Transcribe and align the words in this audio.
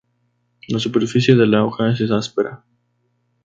La 0.69 0.79
superficie 0.79 1.35
de 1.35 1.45
la 1.45 1.63
hoja 1.63 1.91
es 1.91 2.09
áspera. 2.09 2.63